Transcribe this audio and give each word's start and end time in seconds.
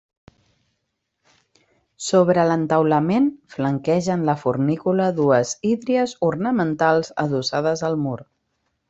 Sobre 2.05 2.45
l'entaulament 2.51 3.27
flanquegen 3.57 4.25
la 4.31 4.35
fornícula 4.45 5.11
dues 5.23 5.53
hídries 5.73 6.17
ornamentals 6.33 7.13
adossades 7.27 7.85
al 7.93 8.01
mur. 8.09 8.17